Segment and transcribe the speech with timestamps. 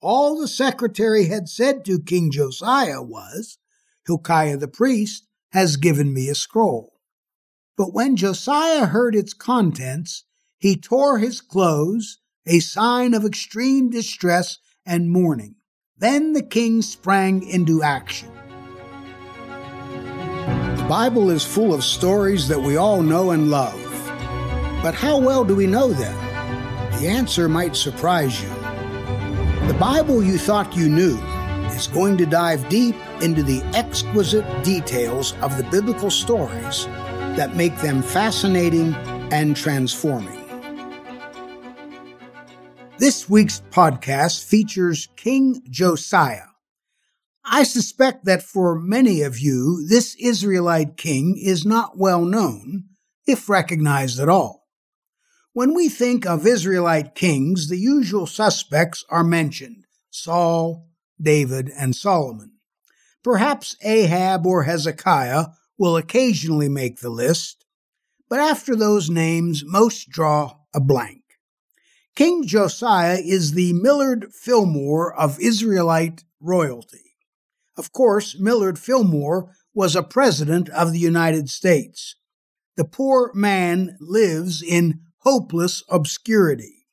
[0.00, 3.58] all the secretary had said to King Josiah was,
[4.06, 6.94] Hilkiah the priest has given me a scroll.
[7.76, 10.24] But when Josiah heard its contents,
[10.58, 15.56] he tore his clothes, a sign of extreme distress and mourning.
[15.96, 18.30] Then the king sprang into action.
[20.76, 23.84] The Bible is full of stories that we all know and love.
[24.82, 26.16] But how well do we know them?
[27.00, 28.57] The answer might surprise you.
[29.68, 31.18] The Bible you thought you knew
[31.76, 36.86] is going to dive deep into the exquisite details of the biblical stories
[37.36, 38.94] that make them fascinating
[39.30, 40.42] and transforming.
[42.96, 46.48] This week's podcast features King Josiah.
[47.44, 52.84] I suspect that for many of you, this Israelite king is not well known,
[53.26, 54.67] if recognized at all.
[55.58, 60.86] When we think of Israelite kings, the usual suspects are mentioned Saul,
[61.20, 62.52] David, and Solomon.
[63.24, 67.64] Perhaps Ahab or Hezekiah will occasionally make the list,
[68.28, 71.24] but after those names, most draw a blank.
[72.14, 77.16] King Josiah is the Millard Fillmore of Israelite royalty.
[77.76, 82.14] Of course, Millard Fillmore was a president of the United States.
[82.76, 86.86] The poor man lives in hopeless obscurity.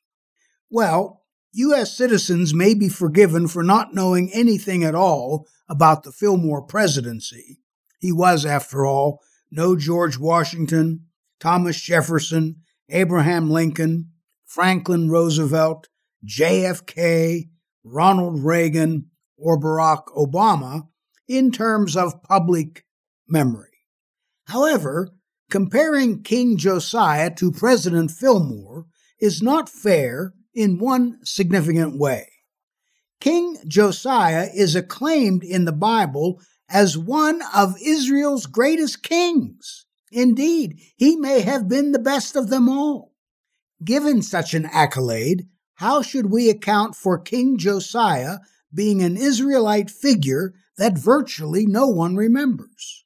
[0.70, 1.96] Well, U.S.
[1.96, 7.58] citizens may be forgiven for not knowing anything at all about the Fillmore presidency.
[7.98, 11.06] He was, after all, no George Washington,
[11.40, 12.56] Thomas Jefferson,
[12.90, 14.10] Abraham Lincoln,
[14.44, 15.88] Franklin Roosevelt,
[16.26, 17.48] JFK,
[17.84, 20.88] Ronald Reagan, or Barack Obama
[21.28, 22.84] in terms of public
[23.28, 23.68] memory.
[24.46, 25.10] However,
[25.50, 28.86] Comparing King Josiah to President Fillmore
[29.20, 32.28] is not fair in one significant way.
[33.20, 39.86] King Josiah is acclaimed in the Bible as one of Israel's greatest kings.
[40.10, 43.12] Indeed, he may have been the best of them all.
[43.84, 48.38] Given such an accolade, how should we account for King Josiah
[48.74, 53.04] being an Israelite figure that virtually no one remembers?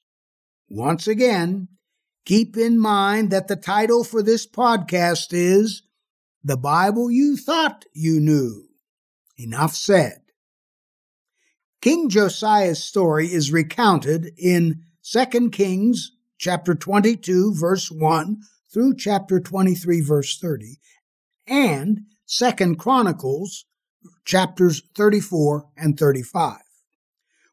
[0.68, 1.68] Once again,
[2.24, 5.82] Keep in mind that the title for this podcast is
[6.44, 8.68] The Bible You Thought You Knew.
[9.38, 10.20] Enough said.
[11.80, 18.38] King Josiah's story is recounted in 2 Kings chapter 22 verse 1
[18.72, 20.78] through chapter 23 verse 30
[21.46, 23.64] and 2 Chronicles
[24.24, 26.58] chapters 34 and 35.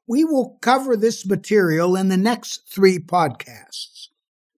[0.05, 3.96] We will cover this material in the next 3 podcasts.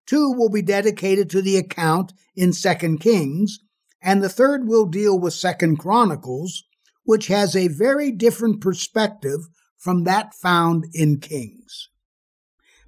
[0.10, 3.60] Two will be dedicated to the account in Second Kings,
[4.02, 6.64] and the third will deal with Second Chronicles,
[7.04, 9.42] which has a very different perspective
[9.78, 11.90] from that found in Kings.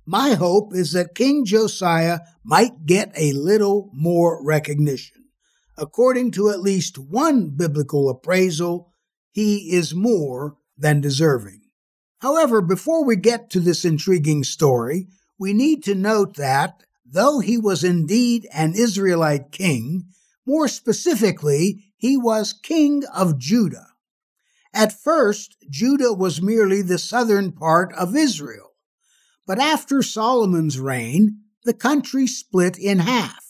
[0.04, 5.26] My hope is that King Josiah might get a little more recognition.
[5.78, 8.92] According to at least one biblical appraisal,
[9.32, 11.62] he is more than deserving.
[12.18, 15.08] However, before we get to this intriguing story,
[15.38, 20.06] we need to note that, though he was indeed an Israelite king,
[20.46, 23.88] more specifically, he was king of Judah.
[24.74, 28.72] At first, Judah was merely the southern part of Israel.
[29.46, 33.44] But after Solomon's reign, the country split in half.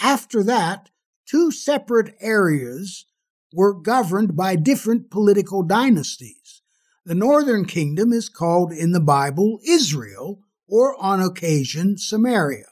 [0.00, 0.90] After that,
[1.26, 3.06] two separate areas
[3.52, 6.62] were governed by different political dynasties.
[7.04, 12.69] The northern kingdom is called in the Bible Israel, or on occasion Samaria.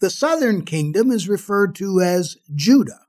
[0.00, 3.06] The southern kingdom is referred to as Judah.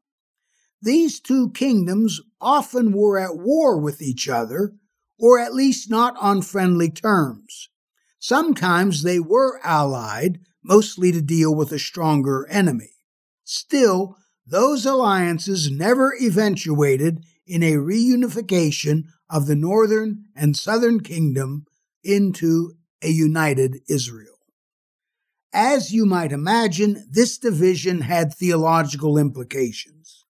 [0.81, 4.73] These two kingdoms often were at war with each other,
[5.19, 7.69] or at least not on friendly terms.
[8.19, 12.91] Sometimes they were allied, mostly to deal with a stronger enemy.
[13.43, 14.15] Still,
[14.45, 21.65] those alliances never eventuated in a reunification of the northern and southern kingdom
[22.03, 24.36] into a united Israel.
[25.53, 30.25] As you might imagine, this division had theological implications.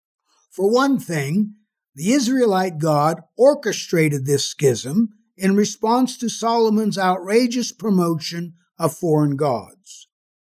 [0.52, 1.56] For one thing,
[1.96, 10.08] the Israelite God orchestrated this schism in response to Solomon's outrageous promotion of foreign gods.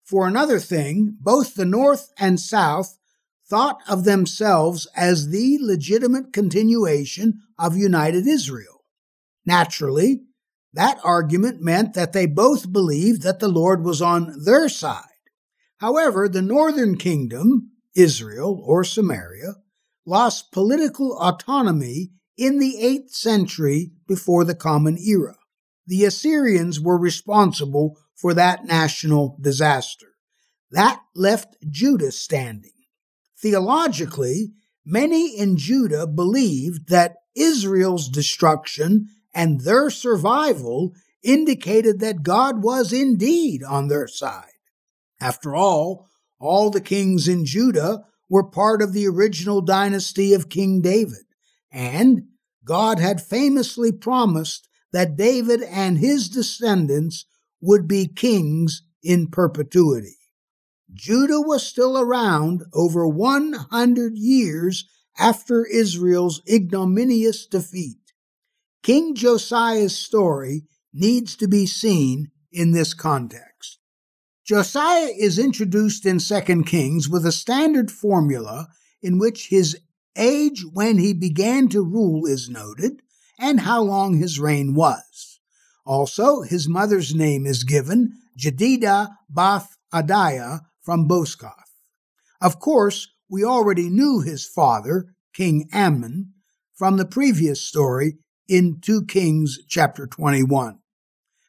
[0.05, 2.99] For another thing, both the North and South
[3.49, 8.85] thought of themselves as the legitimate continuation of united Israel.
[9.47, 10.23] Naturally,
[10.73, 15.05] that argument meant that they both believed that the Lord was on their side.
[15.79, 19.55] However, the northern kingdom, Israel or Samaria,
[20.05, 25.37] lost political autonomy in the 8th century before the Common Era.
[25.87, 30.07] The Assyrians were responsible for that national disaster.
[30.71, 32.73] That left Judah standing.
[33.41, 34.53] Theologically,
[34.85, 43.63] many in Judah believed that Israel's destruction and their survival indicated that God was indeed
[43.63, 44.53] on their side.
[45.21, 46.09] After all,
[46.39, 51.25] all the kings in Judah were part of the original dynasty of King David,
[51.73, 52.25] and
[52.65, 57.27] God had famously promised that David and his descendants
[57.61, 60.17] would be kings in perpetuity.
[60.93, 64.89] Judah was still around over 100 years
[65.19, 68.08] after Israel's ignominious defeat.
[68.83, 73.79] King Josiah's story needs to be seen in this context.
[74.47, 78.69] Josiah is introduced in 2 Kings with a standard formula
[79.03, 79.79] in which his
[80.17, 83.03] age when he began to rule is noted
[83.39, 85.39] and how long his reign was.
[85.85, 91.53] Also, his mother's name is given, Jedidah Bath Adaiah from Bozkath.
[92.41, 96.33] Of course, we already knew his father, King Amon,
[96.75, 98.19] from the previous story
[98.49, 100.79] in 2 Kings chapter 21.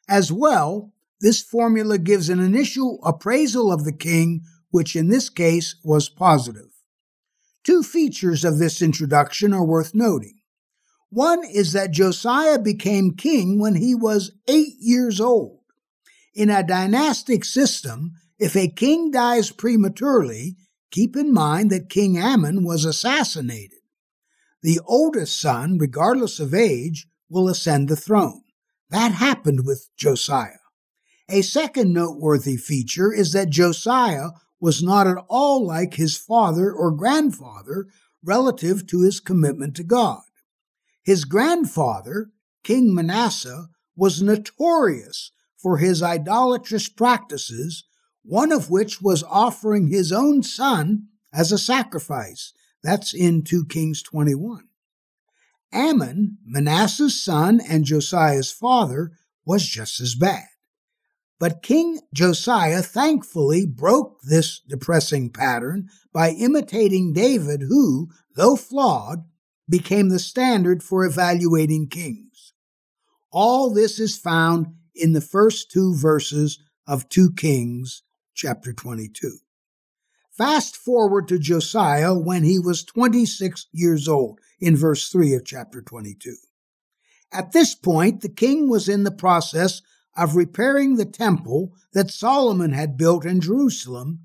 [0.08, 5.76] As well, this formula gives an initial appraisal of the king, which in this case
[5.84, 6.70] was positive.
[7.64, 10.40] Two features of this introduction are worth noting.
[11.10, 15.58] One is that Josiah became king when he was eight years old.
[16.34, 20.56] In a dynastic system, if a king dies prematurely,
[20.90, 23.79] keep in mind that King Amon was assassinated.
[24.62, 28.42] The oldest son, regardless of age, will ascend the throne.
[28.90, 30.58] That happened with Josiah.
[31.28, 34.30] A second noteworthy feature is that Josiah
[34.60, 37.86] was not at all like his father or grandfather
[38.22, 40.22] relative to his commitment to God.
[41.02, 42.30] His grandfather,
[42.62, 47.84] King Manasseh, was notorious for his idolatrous practices,
[48.22, 52.52] one of which was offering his own son as a sacrifice.
[52.82, 54.68] That's in 2 Kings 21.
[55.72, 59.12] Amon, Manasseh's son and Josiah's father,
[59.44, 60.46] was just as bad.
[61.38, 69.24] But King Josiah thankfully broke this depressing pattern by imitating David, who, though flawed,
[69.68, 72.52] became the standard for evaluating kings.
[73.32, 78.02] All this is found in the first two verses of 2 Kings
[78.34, 79.38] chapter 22.
[80.40, 85.82] Fast forward to Josiah when he was 26 years old in verse 3 of chapter
[85.82, 86.34] 22.
[87.30, 89.82] At this point, the king was in the process
[90.16, 94.20] of repairing the temple that Solomon had built in Jerusalem,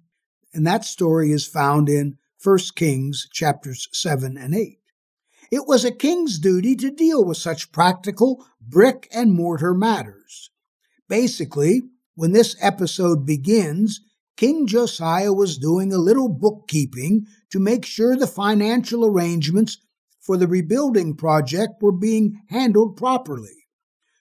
[0.54, 4.80] and that story is found in 1 Kings chapters 7 and 8.
[5.52, 10.50] It was a king's duty to deal with such practical brick and mortar matters.
[11.10, 11.82] Basically,
[12.14, 14.00] when this episode begins,
[14.38, 19.78] King Josiah was doing a little bookkeeping to make sure the financial arrangements
[20.20, 23.68] for the rebuilding project were being handled properly.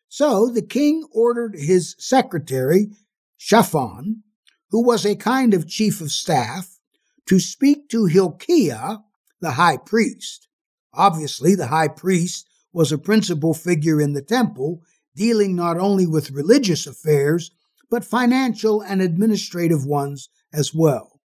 [0.09, 2.89] So the king ordered his secretary,
[3.37, 4.23] Shaphan,
[4.71, 6.79] who was a kind of chief of staff,
[7.27, 8.99] to speak to Hilkiah,
[9.41, 10.47] the high priest.
[10.93, 14.83] Obviously, the high priest was a principal figure in the temple,
[15.17, 17.51] dealing not only with religious affairs,
[17.91, 21.21] but financial and administrative ones as well.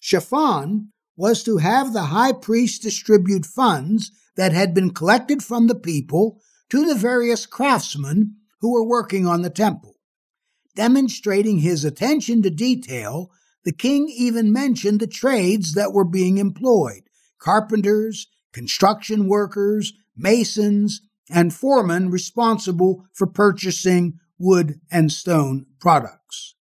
[0.00, 5.74] Shaphan was to have the high priest distribute funds that had been collected from the
[5.74, 9.94] people to the various craftsmen who were working on the temple.
[10.74, 13.30] Demonstrating his attention to detail,
[13.64, 17.02] the king even mentioned the trades that were being employed
[17.38, 26.54] carpenters, construction workers, masons, and foremen responsible for purchasing wood and stone products.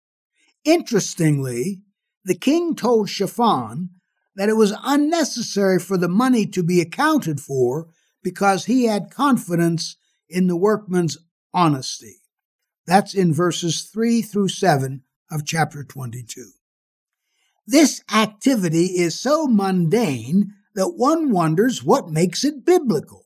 [0.63, 1.81] Interestingly,
[2.23, 3.89] the king told Shaphan
[4.35, 7.89] that it was unnecessary for the money to be accounted for
[8.23, 9.97] because he had confidence
[10.29, 11.17] in the workman's
[11.53, 12.21] honesty.
[12.87, 16.45] That's in verses 3 through 7 of chapter 22.
[17.67, 23.25] This activity is so mundane that one wonders what makes it biblical.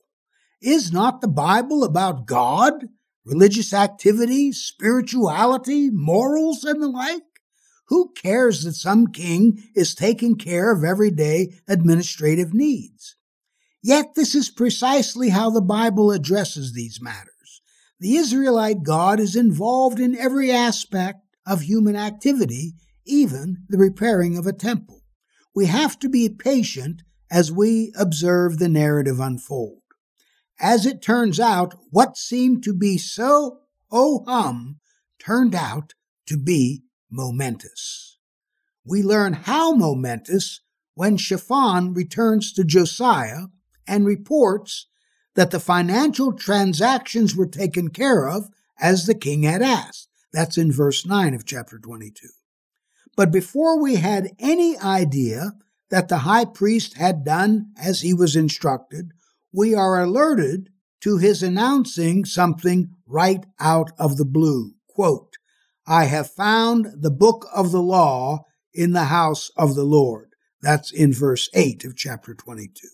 [0.60, 2.88] Is not the Bible about God,
[3.28, 7.22] religious activity, spirituality, morals, and the like?
[7.88, 13.16] Who cares that some king is taking care of everyday administrative needs?
[13.82, 17.62] Yet this is precisely how the Bible addresses these matters.
[18.00, 22.74] The Israelite God is involved in every aspect of human activity,
[23.06, 25.02] even the repairing of a temple.
[25.54, 29.77] We have to be patient as we observe the narrative unfold.
[30.60, 33.60] As it turns out, what seemed to be so
[33.90, 34.80] oh hum
[35.18, 35.94] turned out
[36.26, 38.18] to be momentous.
[38.84, 40.60] We learn how momentous
[40.94, 43.46] when Shaphan returns to Josiah
[43.86, 44.86] and reports
[45.34, 48.48] that the financial transactions were taken care of
[48.80, 50.08] as the king had asked.
[50.32, 52.28] That's in verse 9 of chapter 22.
[53.16, 55.52] But before we had any idea
[55.90, 59.12] that the high priest had done as he was instructed,
[59.52, 64.72] we are alerted to his announcing something right out of the blue.
[64.88, 65.34] Quote,
[65.86, 70.30] I have found the book of the law in the house of the Lord.
[70.60, 72.88] That's in verse 8 of chapter 22.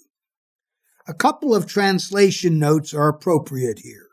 [1.06, 4.08] A couple of translation notes are appropriate here.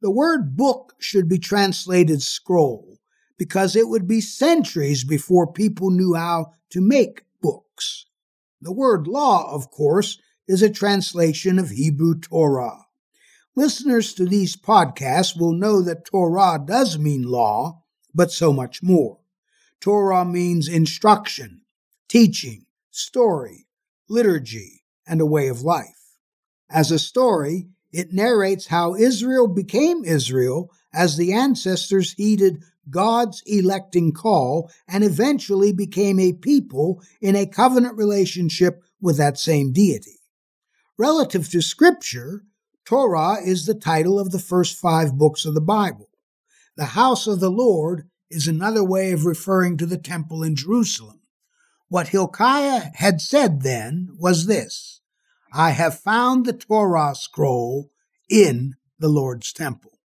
[0.00, 2.98] The word book should be translated scroll
[3.38, 8.06] because it would be centuries before people knew how to make books.
[8.60, 10.18] The word law, of course,
[10.50, 12.86] is a translation of Hebrew Torah.
[13.54, 19.20] Listeners to these podcasts will know that Torah does mean law, but so much more.
[19.80, 21.62] Torah means instruction,
[22.08, 23.68] teaching, story,
[24.08, 26.16] liturgy, and a way of life.
[26.68, 34.12] As a story, it narrates how Israel became Israel as the ancestors heeded God's electing
[34.12, 40.19] call and eventually became a people in a covenant relationship with that same deity.
[41.00, 42.44] Relative to Scripture,
[42.84, 46.10] Torah is the title of the first five books of the Bible.
[46.76, 51.22] The house of the Lord is another way of referring to the temple in Jerusalem.
[51.88, 55.00] What Hilkiah had said then was this
[55.54, 57.90] I have found the Torah scroll
[58.28, 60.00] in the Lord's temple.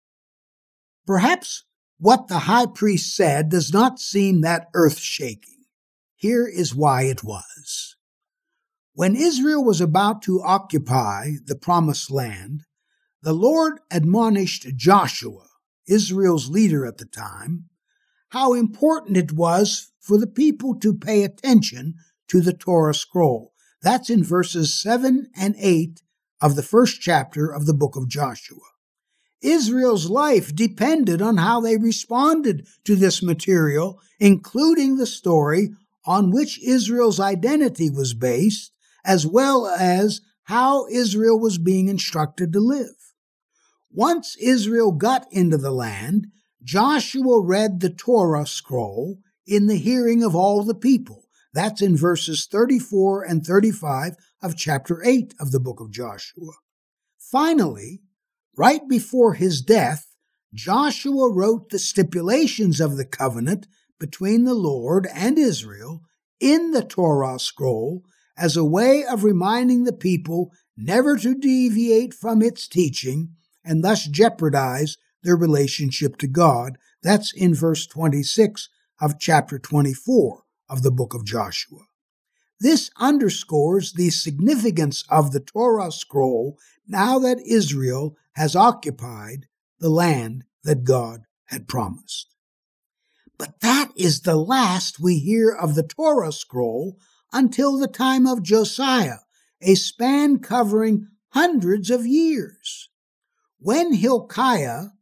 [1.07, 1.63] Perhaps
[1.99, 5.67] what the high priest said does not seem that earth shaking.
[6.17, 7.90] Here is why it was.
[8.95, 12.65] When Israel was about to occupy the promised land,
[13.23, 15.47] the Lord admonished Joshua,
[15.87, 17.67] Israel's leader at the time,
[18.31, 21.95] how important it was for the people to pay attention
[22.29, 23.53] to the Torah scroll.
[23.81, 26.03] That's in verses 7 and 8
[26.41, 28.59] of the first chapter of the book of Joshua.
[29.41, 35.71] Israel's life depended on how they responded to this material, including the story
[36.05, 38.73] on which Israel's identity was based
[39.05, 43.15] as well as how Israel was being instructed to live.
[43.91, 46.27] Once Israel got into the land,
[46.63, 51.25] Joshua read the Torah scroll in the hearing of all the people.
[51.53, 56.53] That's in verses 34 and 35 of chapter 8 of the book of Joshua.
[57.19, 58.03] Finally,
[58.57, 60.07] right before his death,
[60.55, 63.67] Joshua wrote the stipulations of the covenant
[63.99, 66.03] between the Lord and Israel
[66.41, 68.03] in the Torah scroll
[68.41, 74.07] as a way of reminding the people never to deviate from its teaching and thus
[74.07, 76.79] jeopardize their relationship to God.
[77.03, 81.81] That's in verse 26 of chapter 24 of the book of Joshua.
[82.59, 89.47] This underscores the significance of the Torah scroll now that Israel has occupied
[89.81, 92.35] the land that God had promised.
[93.37, 96.99] But that is the last we hear of the Torah scroll
[97.33, 99.19] until the time of Josiah,
[99.61, 102.89] a span covering hundreds of years.
[103.59, 104.93] When Hilkiah,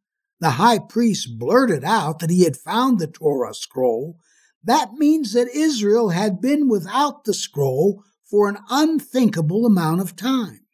[0.41, 4.19] the high priest, blurted out that he had found the Torah scroll,
[4.63, 10.67] that means that Israel had been without the scroll for an unthinkable amount of time.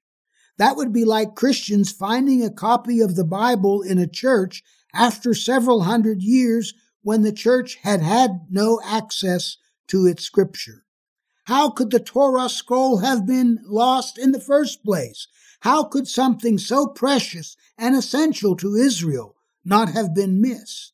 [0.56, 4.62] That would be like Christians finding a copy of the Bible in a church
[4.94, 9.56] after several hundred years when the church had had no access
[9.88, 10.83] to its scripture.
[11.44, 15.28] How could the Torah scroll have been lost in the first place?
[15.60, 20.92] How could something so precious and essential to Israel not have been missed?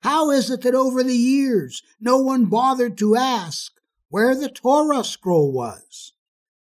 [0.00, 3.72] How is it that over the years no one bothered to ask
[4.08, 6.12] where the Torah scroll was?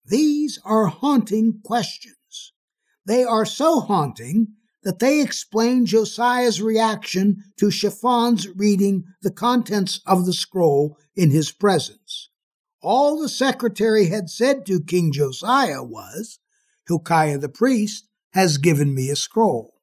[0.06, 2.52] These are haunting questions.
[3.06, 10.26] They are so haunting that they explain Josiah's reaction to Shaphan's reading the contents of
[10.26, 12.30] the scroll in his presence.
[12.82, 16.40] All the secretary had said to King Josiah was,
[16.88, 19.76] Hilkiah the priest has given me a scroll.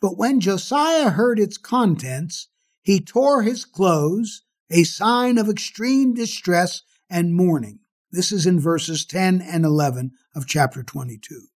[0.00, 2.48] But when Josiah heard its contents,
[2.82, 7.80] he tore his clothes, a sign of extreme distress and mourning.
[8.10, 11.48] This is in verses 10 and 11 of chapter 22.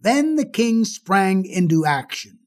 [0.00, 2.40] Then the king sprang into action.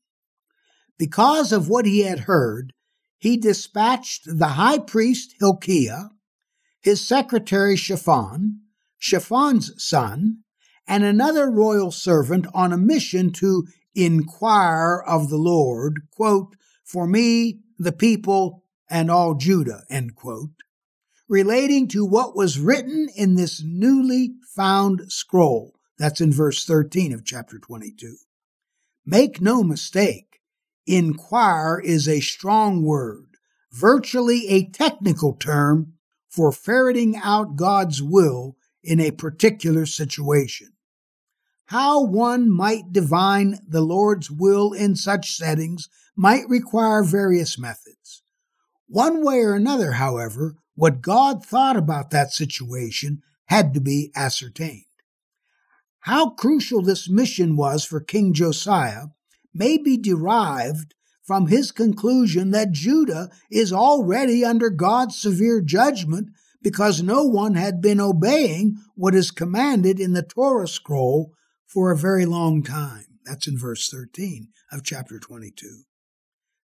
[0.98, 2.74] Because of what he had heard,
[3.18, 6.10] he dispatched the high priest Hilkiah
[6.84, 8.60] his secretary Shaphan,
[9.00, 10.44] Shaphan's son,
[10.86, 17.60] and another royal servant on a mission to inquire of the Lord, quote, for me,
[17.80, 20.52] the people, and all Judah, end quote,
[21.30, 25.74] relating to what was written in this newly found scroll.
[25.98, 28.18] That's in verse 13 of chapter 22.
[29.06, 30.42] Make no mistake,
[30.86, 33.38] inquire is a strong word,
[33.72, 35.94] virtually a technical term
[36.34, 40.74] for ferreting out God's will in a particular situation.
[41.66, 48.24] How one might divine the Lord's will in such settings might require various methods.
[48.88, 54.86] One way or another, however, what God thought about that situation had to be ascertained.
[56.00, 59.10] How crucial this mission was for King Josiah
[59.54, 66.30] may be derived from his conclusion that Judah is already under God's severe judgment
[66.62, 71.34] because no one had been obeying what is commanded in the Torah scroll
[71.66, 73.06] for a very long time.
[73.26, 75.84] That's in verse 13 of chapter 22.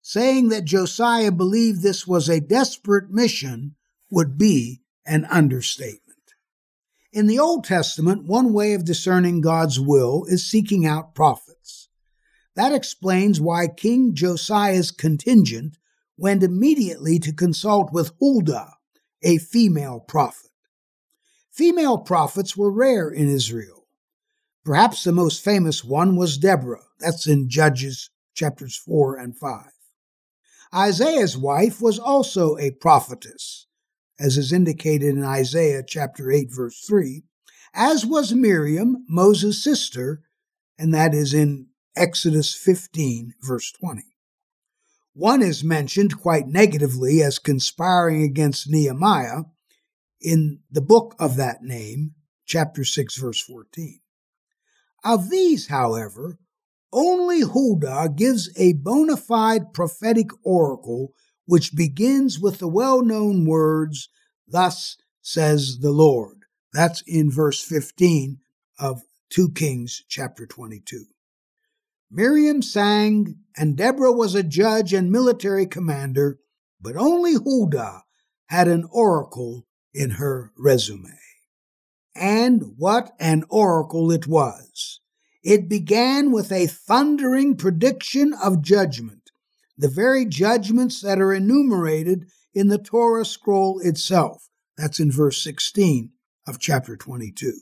[0.01, 3.75] Saying that Josiah believed this was a desperate mission
[4.09, 6.03] would be an understatement.
[7.11, 11.88] In the Old Testament, one way of discerning God's will is seeking out prophets.
[12.59, 15.77] That explains why King Josiah's contingent
[16.17, 18.73] went immediately to consult with Huldah,
[19.23, 20.51] a female prophet.
[21.49, 23.87] Female prophets were rare in Israel.
[24.65, 26.83] Perhaps the most famous one was Deborah.
[26.99, 29.67] That's in Judges chapters 4 and 5.
[30.75, 33.67] Isaiah's wife was also a prophetess,
[34.19, 37.23] as is indicated in Isaiah chapter 8 verse 3,
[37.73, 40.23] as was Miriam, Moses' sister,
[40.77, 44.03] and that is in Exodus 15 verse 20.
[45.13, 49.43] One is mentioned quite negatively as conspiring against Nehemiah
[50.21, 52.15] in the book of that name,
[52.45, 53.99] chapter 6 verse 14.
[55.03, 56.37] Of these, however,
[56.91, 61.13] only Huldah gives a bona fide prophetic oracle
[61.45, 64.09] which begins with the well known words,
[64.47, 66.37] Thus says the Lord.
[66.73, 68.39] That's in verse 15
[68.79, 71.05] of 2 Kings chapter 22.
[72.11, 76.39] Miriam sang, and Deborah was a judge and military commander,
[76.81, 78.03] but only Huldah
[78.47, 81.17] had an oracle in her resume.
[82.15, 85.01] And what an oracle it was!
[85.43, 89.31] It began with a thundering prediction of judgment,
[89.77, 94.49] the very judgments that are enumerated in the Torah scroll itself.
[94.77, 96.11] That's in verse 16
[96.47, 97.53] of chapter 22.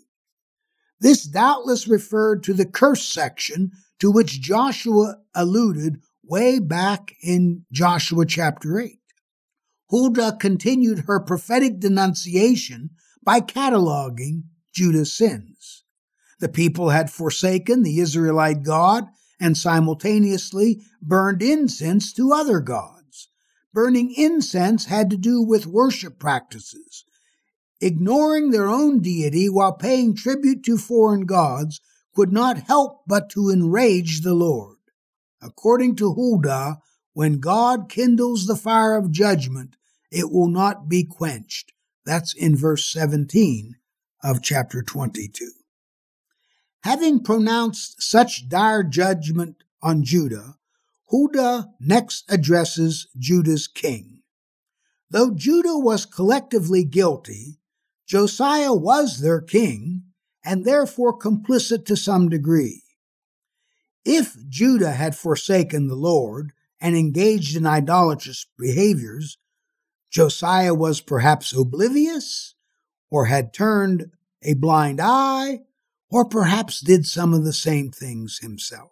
[1.00, 8.26] This doubtless referred to the curse section to which Joshua alluded way back in Joshua
[8.26, 9.00] chapter 8.
[9.90, 12.90] Huldah continued her prophetic denunciation
[13.24, 15.84] by cataloging Judah's sins.
[16.40, 19.06] The people had forsaken the Israelite God
[19.40, 23.30] and simultaneously burned incense to other gods.
[23.74, 27.06] Burning incense had to do with worship practices.
[27.80, 31.80] Ignoring their own deity while paying tribute to foreign gods
[32.18, 34.78] could not help but to enrage the Lord.
[35.40, 36.80] According to Huldah,
[37.14, 39.76] when God kindles the fire of judgment,
[40.12, 41.74] it will not be quenched.
[42.08, 43.76] That's in verse 17
[44.24, 45.52] of chapter 22.
[46.82, 50.58] Having pronounced such dire judgment on Judah,
[51.12, 54.24] Huldah next addresses Judah's king.
[55.12, 57.60] Though Judah was collectively guilty,
[58.08, 60.07] Josiah was their king
[60.48, 62.82] and therefore complicit to some degree.
[64.06, 69.38] If Judah had forsaken the Lord and engaged in idolatrous behaviors,
[70.10, 72.56] Josiah was perhaps oblivious,
[73.12, 75.64] or had turned a blind eye,
[76.10, 78.92] or perhaps did some of the same things himself.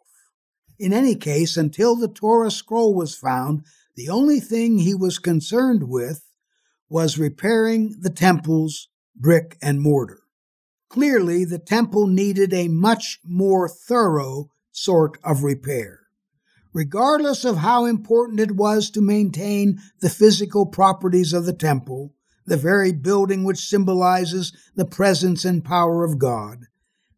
[0.77, 3.63] In any case, until the Torah scroll was found,
[3.95, 6.25] the only thing he was concerned with
[6.89, 10.24] was repairing the temple's brick and mortar.
[10.95, 15.99] Clearly, the temple needed a much more thorough sort of repair.
[16.71, 22.13] Regardless of how important it was to maintain the physical properties of the temple,
[22.45, 26.60] the very building which symbolizes the presence and power of God,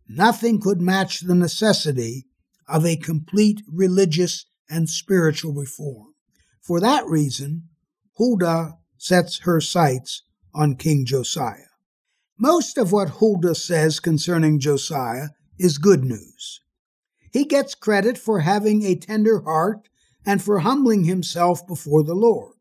[0.10, 2.26] nothing could match the necessity
[2.68, 6.16] of a complete religious and spiritual reform.
[6.64, 7.70] For that reason,
[8.18, 11.67] Huldah sets her sights on King Josiah.
[12.40, 16.62] Most of what Huldah says concerning Josiah is good news.
[17.32, 19.90] He gets credit for having a tender heart
[20.24, 22.54] and for humbling himself before the Lord.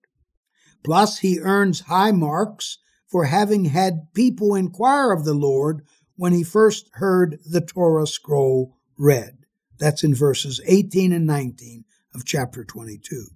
[0.83, 5.85] Plus, he earns high marks for having had people inquire of the Lord
[6.17, 9.39] when he first heard the Torah scroll read.
[9.79, 11.85] That's in verses 18 and 19
[12.15, 13.27] of chapter 22.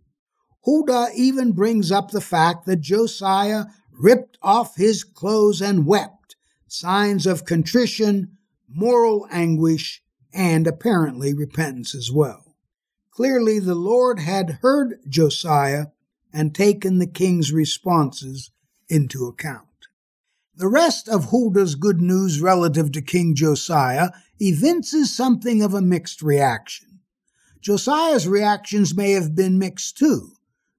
[0.64, 6.19] Huldah even brings up the fact that Josiah ripped off his clothes and wept,
[6.72, 8.36] signs of contrition,
[8.68, 10.02] moral anguish,
[10.32, 12.54] and apparently repentance as well.
[13.10, 15.86] Clearly, the Lord had heard Josiah
[16.32, 18.52] and taken the king's responses
[18.88, 19.66] into account.
[20.54, 26.22] The rest of Huldah's good news relative to King Josiah evinces something of a mixed
[26.22, 27.00] reaction.
[27.60, 30.32] Josiah's reactions may have been mixed too,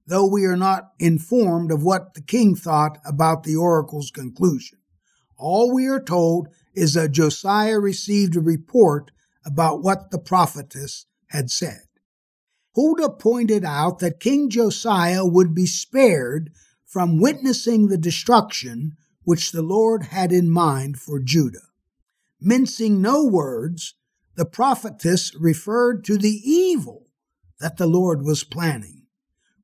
[0.06, 4.78] though we are not informed of what the king thought about the oracle's conclusion.
[5.36, 9.10] All we are told is that Josiah received a report
[9.44, 11.82] about what the prophetess had said.
[12.74, 16.50] Huldah pointed out that King Josiah would be spared
[16.86, 21.68] from witnessing the destruction which the Lord had in mind for Judah.
[22.40, 23.94] Mincing no words,
[24.34, 27.08] the prophetess referred to the evil
[27.60, 29.06] that the Lord was planning.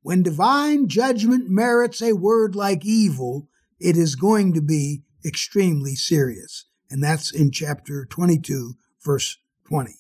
[0.03, 3.49] When divine judgment merits a word like evil,
[3.81, 6.65] it is going to be extremely serious.
[6.91, 9.37] And that's in chapter 22, verse
[9.67, 9.93] 20.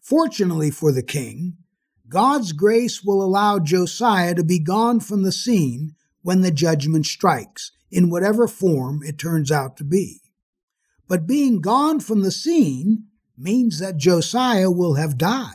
[0.00, 1.58] Fortunately for the king,
[2.08, 7.72] God's grace will allow Josiah to be gone from the scene when the judgment strikes,
[7.90, 10.22] in whatever form it turns out to be.
[11.06, 13.04] But being gone from the scene
[13.36, 15.54] means that Josiah will have died.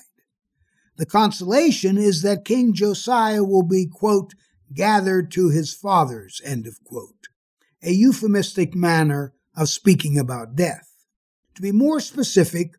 [0.97, 4.33] The consolation is that King Josiah will be, quote,
[4.73, 7.22] gathered to his fathers, end of quote,
[7.83, 10.89] a euphemistic manner of speaking about death.
[11.55, 12.73] To be more specific,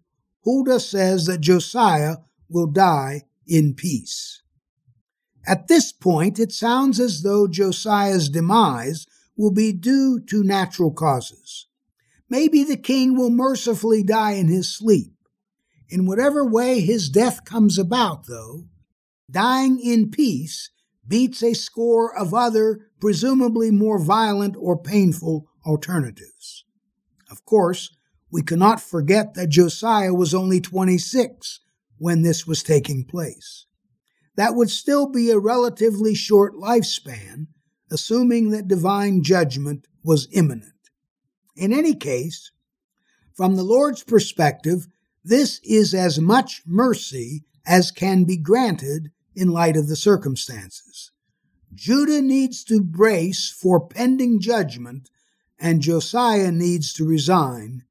[0.44, 2.16] Huldah says that Josiah
[2.48, 4.42] will die in peace.
[5.46, 11.66] At this point, it sounds as though Josiah's demise will be due to natural causes.
[12.30, 15.12] Maybe the king will mercifully die in his sleep.
[15.88, 18.64] In whatever way his death comes about, though,
[19.30, 20.70] dying in peace
[21.06, 26.64] beats a score of other, presumably more violent or painful alternatives.
[27.30, 27.94] Of course,
[28.30, 31.60] we cannot forget that Josiah was only 26
[31.98, 33.66] when this was taking place.
[34.36, 37.46] That would still be a relatively short lifespan,
[37.90, 40.72] assuming that divine judgment was imminent.
[41.56, 42.50] In any case,
[43.34, 44.86] from the Lord's perspective,
[45.22, 51.10] this is as much mercy as can be granted in light of the circumstances.
[51.74, 55.10] Judah needs to brace for pending judgment,
[55.58, 57.84] and Josiah needs to resign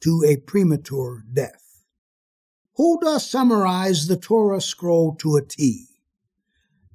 [0.00, 1.84] to a premature death.
[2.76, 5.86] Huldah summarized the Torah scroll to a T.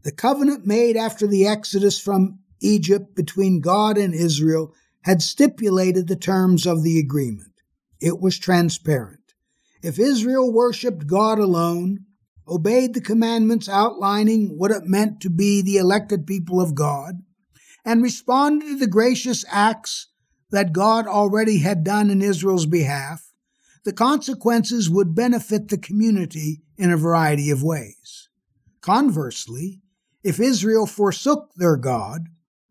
[0.04, 6.15] The covenant made after the exodus from Egypt between God and Israel had stipulated the
[6.15, 7.62] terms of the agreement.
[8.00, 9.34] It was transparent.
[9.82, 12.05] If Israel worshiped God alone,
[12.47, 17.23] obeyed the commandments outlining what it meant to be the elected people of God,
[17.84, 20.08] and responded to the gracious acts
[20.51, 23.31] that God already had done in Israel's behalf,
[23.84, 28.29] the consequences would benefit the community in a variety of ways.
[28.81, 29.81] Conversely,
[30.23, 32.27] if Israel forsook their God,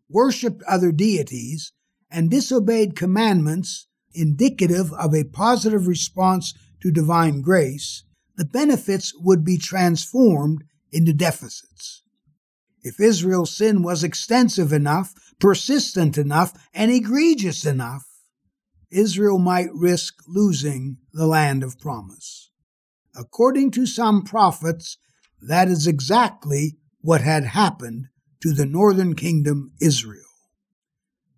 [0.09, 1.71] worshipped other deities,
[2.09, 8.03] and disobeyed commandments indicative of a positive response to divine grace,
[8.37, 12.03] the benefits would be transformed into deficits.
[12.83, 18.05] If Israel's sin was extensive enough, persistent enough, and egregious enough,
[18.91, 22.51] Israel might risk losing the land of promise.
[23.15, 24.97] According to some prophets,
[25.41, 28.07] that is exactly what had happened
[28.41, 30.21] to the northern kingdom Israel.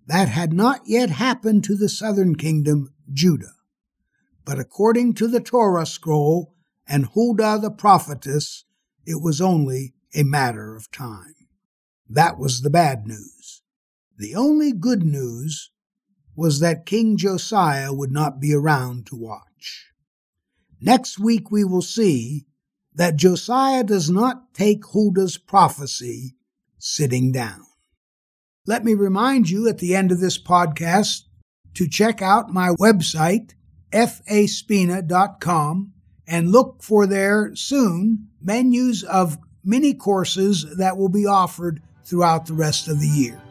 [0.08, 3.54] That had not yet happened to the southern kingdom Judah.
[4.46, 6.54] But according to the Torah scroll
[6.88, 8.66] and Huldah the prophetess,
[9.06, 11.36] it was only a matter of time.
[12.10, 13.62] That was the bad news.
[14.18, 15.72] The only good news
[16.36, 19.92] was that King Josiah would not be around to watch.
[20.80, 22.46] Next week we will see
[22.94, 26.36] that Josiah does not take Huldah's prophecy
[26.78, 27.64] sitting down.
[28.66, 31.24] Let me remind you at the end of this podcast
[31.76, 33.54] to check out my website,
[33.92, 34.34] faspina.com,
[36.28, 42.54] and look for there soon menus of mini courses that will be offered throughout the
[42.54, 43.42] rest of the year.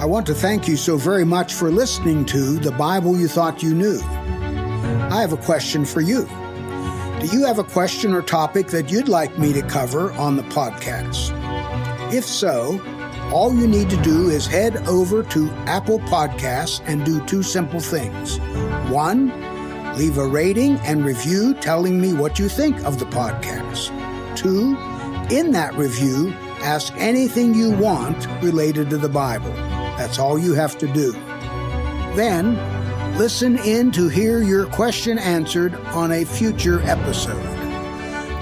[0.00, 3.62] I want to thank you so very much for listening to The Bible You Thought
[3.62, 4.00] You Knew.
[4.02, 6.24] I have a question for you.
[7.20, 10.44] Do you have a question or topic that you'd like me to cover on the
[10.44, 11.32] podcast?
[12.12, 12.80] If so,
[13.32, 17.78] All you need to do is head over to Apple Podcasts and do two simple
[17.78, 18.38] things.
[18.90, 19.28] One,
[19.98, 23.88] leave a rating and review telling me what you think of the podcast.
[24.36, 24.76] Two,
[25.34, 26.32] in that review,
[26.62, 29.52] ask anything you want related to the Bible.
[29.98, 31.10] That's all you have to do.
[32.14, 32.56] Then,
[33.18, 37.44] listen in to hear your question answered on a future episode.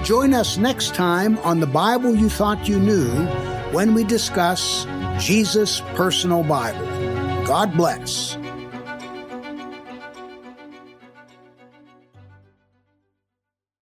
[0.05, 3.25] Join us next time on The Bible You Thought You Knew
[3.71, 4.85] when we discuss
[5.17, 6.85] Jesus' personal Bible.
[7.45, 8.37] God bless.